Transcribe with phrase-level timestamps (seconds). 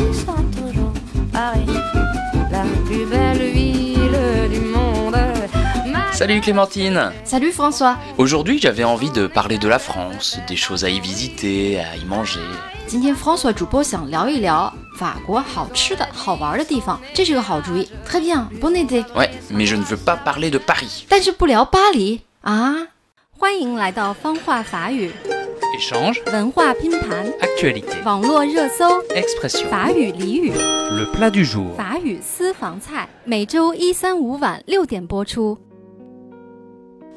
[0.00, 0.92] Paris sera toujours
[1.32, 1.66] Paris,
[2.50, 5.16] la plus belle ville du monde.
[5.92, 10.82] Ma- Salut Clémentine Salut François， Aujourd'hui j'avais envie de parler de la France, des choses
[10.84, 12.40] à y visiter, à y manger.
[12.86, 17.86] 今天 François 主播想聊一聊法国好吃的好玩的地方，这是个好主意。
[18.08, 19.04] Très bien, bonne idée。
[19.14, 21.04] Ouais, mais je ne veux pas parler de Paris.
[21.08, 22.88] 但是不聊巴黎啊！
[23.38, 25.12] 欢迎来到方话法语
[25.81, 29.67] Échange, 文化拼盘 actualité, 网络热搜 expression.
[29.67, 31.73] 法语俚语 Le plat du jour.
[31.75, 35.57] 法语私房菜，每周一、三、五晚六点播出。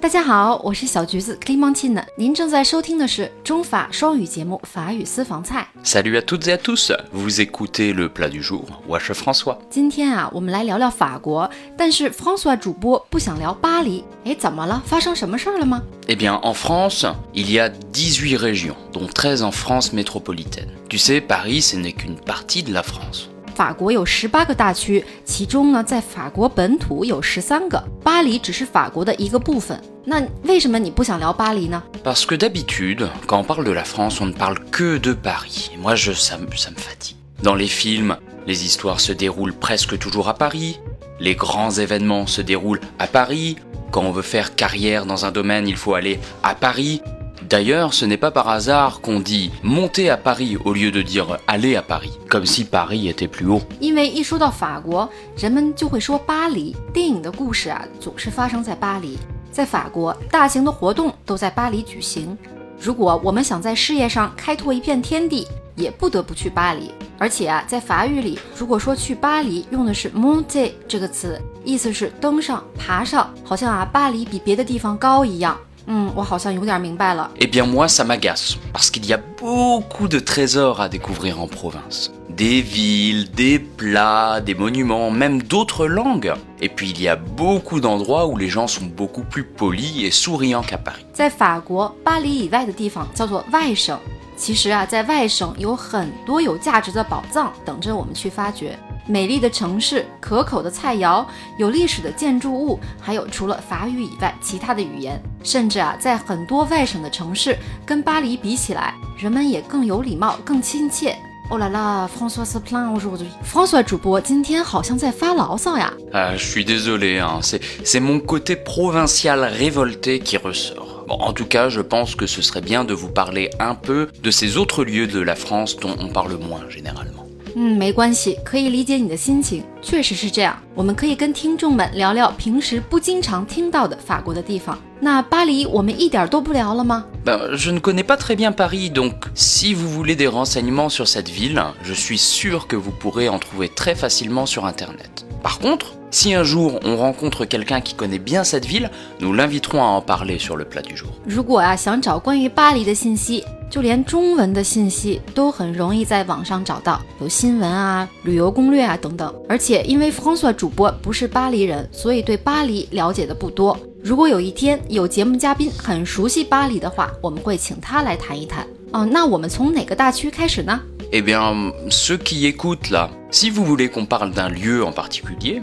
[0.05, 5.67] 大家好，我是小橘子 Clementine，您正在收听的是中法双语节目《法语私房菜》。
[5.83, 9.57] Salut à toutes et à tous, vous écoutez le plat du jour, Wesh François.
[9.71, 14.05] 今天啊，我们来聊聊法国，但是 François 主播不想聊巴黎。
[14.27, 14.83] 哎，怎么了？
[14.85, 20.69] 发生什么事儿了吗？Eh bien, en France, il y a 18 régions, dont 13 en France métropolitaine.
[20.91, 23.31] Tu sais, Paris, ce n'est qu'une partie de la France.
[23.56, 29.78] 法国有十八个大区，其中呢，在法国本土有十三个，巴黎只是法国的一个部分。
[30.06, 31.84] 那为什么你不想聊巴黎呢？
[32.04, 35.72] Parce que d'habitude, quand on parle de la France, on ne parle que de Paris.
[35.74, 37.18] Et moi, je, ça, me- ça me fatigue.
[37.44, 38.16] Dans les films,
[38.48, 40.80] les histoires se déroulent presque toujours à Paris.
[41.20, 43.58] Les grands événements se déroulent à Paris.
[43.92, 47.02] Quand on veut faire carrière dans un domaine, il faut aller à Paris.
[47.49, 51.39] D'ailleurs, ce n'est pas par hasard qu'on dit monter à Paris au lieu de dire
[51.47, 53.63] aller à Paris, comme si Paris était plus haut.
[53.81, 56.75] 因为一说到法国，人们就会说巴黎。
[56.93, 59.19] 电影的故事啊，总是发生在巴黎。
[59.53, 62.37] 在法国，大型的活动都在巴黎举行。
[62.81, 66.91] 如果我们想在事业上开拓一片天地，也不得不去巴黎。
[67.19, 75.57] 而且啊，在法语里，如果说去巴黎，用的是 monter 这个词，意思是登上、爬上，好像啊，巴黎比别的地方高一样。
[75.87, 77.31] 嗯，我好像有点明白了。
[77.39, 82.11] Eh bien moi ça m'agace, parce qu'il y a beaucoup de trésors à découvrir en province.
[82.31, 86.33] Des villes, des plats, des monuments, même d'autres langues.
[86.61, 90.11] Et puis il y a beaucoup d'endroits où les gens sont beaucoup plus polis et
[90.11, 91.05] souriants qu'à Paris.
[91.13, 93.99] 在法国，巴黎以外的地方叫做外省。
[94.37, 98.77] 其实啊，在外省有很多有价值的宝藏等着我们去发掘。
[99.07, 101.25] 美丽的城市、可口的菜肴、
[101.59, 105.21] 有历史的建筑物，还有除了法语以外其他的语言。
[105.43, 111.17] 甚至啊，在很多外省的城市，跟巴黎比起来，人们也更有礼貌、更亲切。
[111.51, 113.59] 哦啦啦，François p l a n o u j o u r d h u i f
[113.59, 115.93] r a n ç o i s 主播今天好像在发牢骚呀。
[116.11, 121.05] Ah, je suis désolé, hein, c'est, c'est mon côté provincial révolté qui ressort.
[121.07, 124.09] Bon, en tout cas, je pense que ce serait bien de vous parler un peu
[124.23, 127.24] de ces autres lieux de la France dont on parle moins généralement.
[127.57, 130.57] 嗯，没关系，可以理解你的心情，确实是这样。
[130.75, 134.77] 我们可以跟听众们聊聊平时不经常听到的法国的地方。
[134.99, 141.29] 那巴黎我们一点都不聊了吗？Ben, je ne connais pas très bien Paris, donc si vous voulez des renseignements sur cette
[141.29, 145.25] ville, je suis sûr que vous pourrez en trouver très facilement sur Internet.
[145.43, 148.91] Par contre, si un jour on rencontre quelqu'un qui connaît bien cette ville,
[149.21, 151.11] nous l'inviterons à en parler sur le plat du jour.
[151.27, 159.35] 如果啊想找关于巴黎的信息，就连中文的信息都很容易在网上找到，有新闻啊、旅游攻略啊等等。
[159.49, 163.77] 而且因为 François 主播不是巴黎人，所以对巴黎了解的不多。
[164.01, 168.65] 如果有一天有节目嘉宾很熟悉巴黎的话，我们会请他来谈一谈。
[168.93, 170.81] 哦，那我们从哪个大区开始呢
[171.11, 175.61] ？Eh bien, ceux qui écoutent là, si vous voulez qu'on parle d'un lieu en particulier,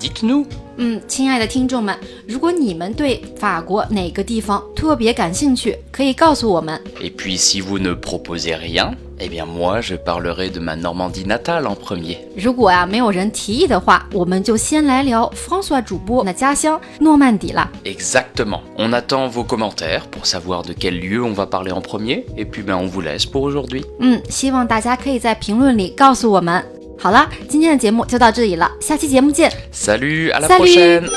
[0.00, 0.44] dites-nous.
[0.78, 1.96] 嗯，亲爱的听众们，
[2.28, 6.78] 如果你们对法国哪个地方特别感兴趣，可以告诉我们。
[7.00, 11.24] Et puis si vous ne proposez rien, eh bien moi je parlerai de ma Normandie
[11.24, 12.18] natale en premier.
[12.36, 17.72] 如果啊没有人提议的话，我们就先来聊 François 主播的家乡诺曼底啦。
[17.84, 18.60] Exactement.
[18.76, 22.44] On attend vos commentaires pour savoir de quel lieu on va parler en premier, et
[22.44, 23.82] puis ben on vous laisse pour aujourd'hui.
[24.00, 26.62] 嗯，希望大家可以在评论里告诉我们。
[27.01, 29.51] 好了，今天的节目就到这里了，下期节目见。
[29.73, 31.09] Salut, à la Salut prochaine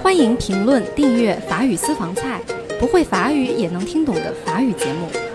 [0.00, 2.40] 欢迎评论、订阅法语私房菜，
[2.78, 5.27] 不会法语也能听懂的法语节目。